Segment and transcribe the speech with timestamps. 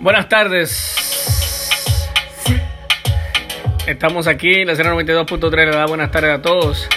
[0.00, 0.96] Buenas tardes.
[3.84, 6.88] Estamos aquí, la 092.3 le da buenas tardes a todos.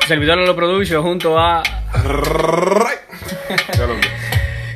[0.00, 1.62] Su servidor lo produce junto a...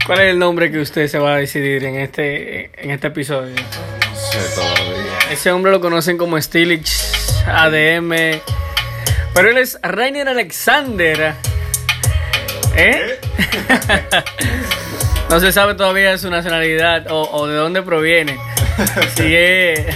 [0.07, 3.55] ¿Cuál es el nombre que usted se va a decidir en este, en este episodio?
[3.57, 5.19] No sé todavía.
[5.33, 6.93] Ese hombre lo conocen como Stilich,
[7.47, 8.41] ADM.
[9.35, 11.35] Pero él es Rainer Alexander.
[12.77, 13.19] ¿Eh?
[15.31, 18.39] no se sabe todavía su nacionalidad o, o de dónde proviene.
[19.17, 19.87] Si es.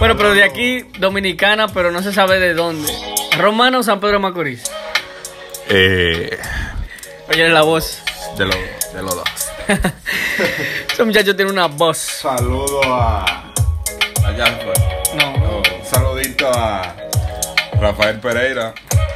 [0.00, 2.92] Bueno, pero de aquí, dominicana, pero no se sabe de dónde.
[3.38, 4.64] Romano o San Pedro Macorís.
[5.68, 6.36] Eh,
[7.28, 8.02] Oye la voz.
[8.36, 8.56] de, los
[8.92, 9.24] de los dos.
[10.92, 11.98] Ese muchacho tiene una voz.
[11.98, 13.44] Saludo a.
[14.24, 15.16] Fue.
[15.16, 15.36] No.
[15.38, 16.94] No, un saludito a
[17.80, 18.74] Rafael Pereira.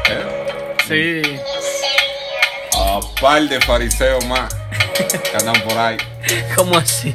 [0.08, 1.22] eh, Sí.
[2.98, 4.52] A par de fariseos más
[5.06, 5.96] que andan por ahí.
[6.56, 7.14] ¿Cómo así?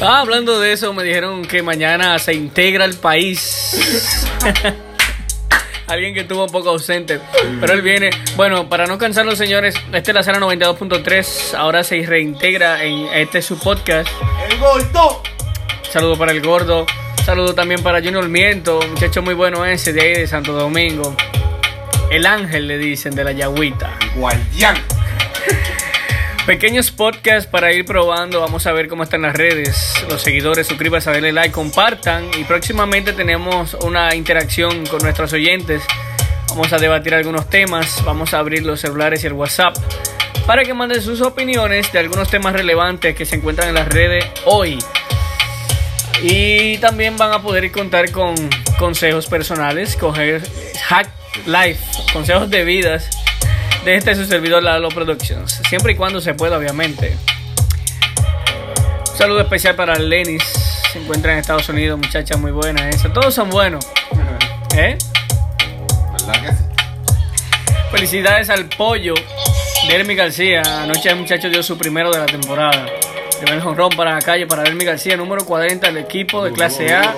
[0.00, 3.76] Ah, hablando de eso, me dijeron que mañana se integra el país.
[5.88, 7.20] Alguien que estuvo un poco ausente,
[7.60, 8.10] pero él viene.
[8.36, 11.54] Bueno, para no cansar los señores, este es la sala 92.3.
[11.54, 14.08] Ahora se reintegra en este su podcast.
[14.48, 15.22] ¡El gordo!
[15.90, 16.86] Saludo para el gordo.
[17.24, 21.16] Saludo también para Junior Miento, muchacho muy bueno ese de ahí de Santo Domingo.
[22.10, 24.05] El ángel le dicen de la Yagüita.
[24.16, 24.76] Guardián.
[26.46, 31.10] Pequeños podcasts para ir probando, vamos a ver cómo están las redes, los seguidores, suscríbanse,
[31.10, 35.82] denle like, compartan y próximamente tenemos una interacción con nuestros oyentes.
[36.48, 39.76] Vamos a debatir algunos temas, vamos a abrir los celulares y el WhatsApp
[40.46, 44.24] para que manden sus opiniones de algunos temas relevantes que se encuentran en las redes
[44.44, 44.78] hoy.
[46.22, 48.36] Y también van a poder contar con
[48.78, 50.42] consejos personales, coger
[50.84, 51.08] hack
[51.46, 51.80] life,
[52.12, 53.25] consejos de vidas
[53.86, 55.62] de este su servidor Lalo Productions.
[55.68, 57.16] Siempre y cuando se pueda, obviamente.
[59.12, 60.42] Un saludo especial para Lenis.
[60.92, 63.12] Se encuentra en Estados Unidos, muchacha muy buena esa.
[63.12, 63.86] Todos son buenos.
[64.76, 64.98] ¿Eh?
[66.18, 66.64] ¿Verdad que sí?
[67.92, 69.14] Felicidades al pollo
[69.86, 70.62] de Hermi García.
[70.82, 72.86] Anoche el muchacho dio su primero de la temporada.
[73.40, 77.14] Primer jonrón para la calle para Hermi García, número 40 del equipo de clase A.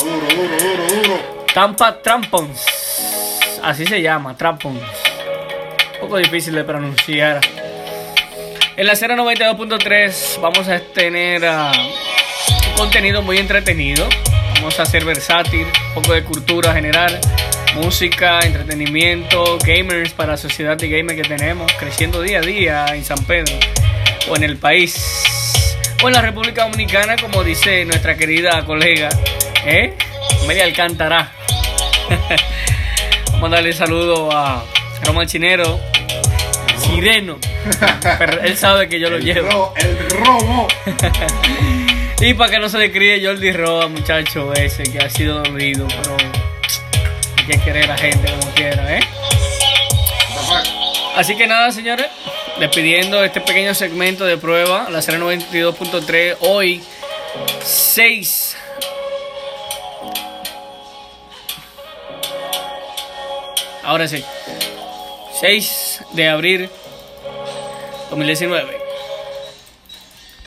[1.54, 2.62] Tampa Trampons.
[3.62, 5.07] Así se llama, Trampons.
[5.98, 7.40] Un poco difícil de pronunciar.
[8.76, 11.72] En la 092.3 vamos a tener ah,
[12.70, 14.08] un contenido muy entretenido.
[14.54, 15.66] Vamos a ser versátil,
[15.96, 17.18] un poco de cultura general,
[17.74, 23.04] música, entretenimiento, gamers para la sociedad de gamers que tenemos, creciendo día a día en
[23.04, 23.54] San Pedro
[24.30, 25.66] o en el país
[26.00, 29.08] o en la República Dominicana, como dice nuestra querida colega,
[29.66, 29.96] ¿eh?
[30.46, 31.32] Media Alcántara.
[33.32, 34.64] Vamos a darle saludo a
[35.04, 35.80] Román Chinero,
[36.78, 37.38] Sireno.
[38.18, 39.48] Pero él sabe que yo lo El llevo.
[39.50, 40.68] ro- El robo.
[42.20, 45.86] Y para que no se le críe Jordi Roa, muchacho ese que ha sido dolido,
[45.86, 46.16] pero
[47.36, 49.00] hay que querer a la gente como quiera, ¿eh?
[51.14, 52.06] Así que nada, señores,
[52.58, 56.82] despidiendo este pequeño segmento de prueba, la 092.3, hoy
[57.62, 58.56] 6.
[63.84, 64.24] Ahora sí,
[65.40, 66.68] 6 de abril
[68.10, 68.87] 2019.